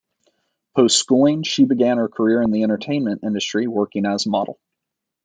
[0.75, 4.59] Post schooling, she began her career in the entertainment industry working as a model.